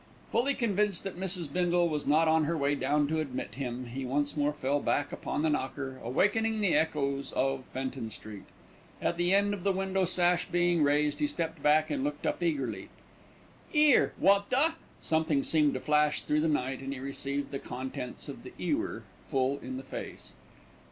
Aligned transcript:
Fully 0.31 0.55
convinced 0.55 1.03
that 1.03 1.19
Mrs. 1.19 1.53
Bindle 1.53 1.87
was 1.87 2.07
not 2.07 2.27
on 2.27 2.45
her 2.45 2.57
way 2.57 2.73
down 2.73 3.07
to 3.09 3.19
admit 3.19 3.53
him, 3.53 3.85
he 3.85 4.03
once 4.03 4.35
more 4.35 4.51
fell 4.51 4.79
back 4.79 5.13
upon 5.13 5.43
the 5.43 5.49
knocker, 5.51 5.99
awakening 6.03 6.59
the 6.59 6.73
echoes 6.73 7.31
of 7.33 7.65
Fenton 7.65 8.09
Street. 8.09 8.45
At 8.99 9.17
the 9.17 9.29
sound 9.29 9.53
of 9.53 9.63
the 9.63 9.71
window 9.71 10.05
sash 10.05 10.47
being 10.47 10.81
raised, 10.81 11.19
he 11.19 11.27
stepped 11.27 11.61
back 11.61 11.91
and 11.91 12.03
looked 12.03 12.25
up 12.25 12.41
eagerly. 12.41 12.89
"'Ere, 13.75 14.13
wot 14.17 14.49
the!" 14.49 14.73
Something 15.03 15.43
seemed 15.43 15.75
to 15.75 15.79
flash 15.79 16.23
through 16.23 16.41
the 16.41 16.47
night, 16.47 16.79
and 16.79 16.91
he 16.91 16.99
received 16.99 17.51
the 17.51 17.59
contents 17.59 18.27
of 18.27 18.41
the 18.41 18.53
ewer 18.57 19.03
full 19.29 19.59
in 19.59 19.77
the 19.77 19.83
face. 19.83 20.33